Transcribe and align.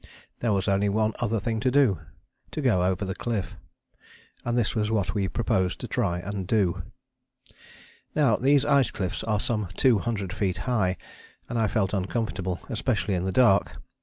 There 0.39 0.51
was 0.51 0.67
only 0.67 0.89
one 0.89 1.13
other 1.19 1.39
thing 1.39 1.59
to 1.59 1.69
do 1.69 1.99
to 2.49 2.59
go 2.59 2.81
over 2.83 3.05
the 3.05 3.13
cliff. 3.13 3.55
And 4.43 4.57
this 4.57 4.73
was 4.73 4.89
what 4.89 5.13
we 5.13 5.27
proposed 5.27 5.79
to 5.79 5.87
try 5.87 6.17
and 6.17 6.47
do. 6.47 6.81
Now 8.15 8.35
these 8.37 8.65
ice 8.65 8.89
cliffs 8.89 9.23
are 9.25 9.39
some 9.39 9.67
two 9.77 9.99
hundred 9.99 10.33
feet 10.33 10.57
high, 10.65 10.97
and 11.47 11.59
I 11.59 11.67
felt 11.67 11.93
uncomfortable, 11.93 12.59
especially 12.67 13.13
in 13.13 13.25
the 13.25 13.31
dark. 13.31 13.79